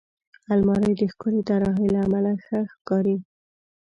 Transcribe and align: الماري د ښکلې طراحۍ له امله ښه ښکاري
الماري 0.53 0.91
د 0.99 1.03
ښکلې 1.11 1.41
طراحۍ 1.47 1.87
له 1.93 1.99
امله 2.05 2.31
ښه 2.45 2.59
ښکاري 2.73 3.17